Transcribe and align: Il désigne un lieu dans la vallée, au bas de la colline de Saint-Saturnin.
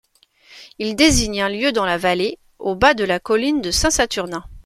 Il 0.79 0.95
désigne 0.95 1.43
un 1.43 1.49
lieu 1.49 1.71
dans 1.71 1.85
la 1.85 1.99
vallée, 1.99 2.39
au 2.57 2.73
bas 2.73 2.95
de 2.95 3.03
la 3.03 3.19
colline 3.19 3.61
de 3.61 3.69
Saint-Saturnin. 3.69 4.43